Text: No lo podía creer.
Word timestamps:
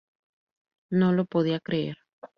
No 0.89 1.11
lo 1.11 1.25
podía 1.25 1.59
creer. 1.59 1.95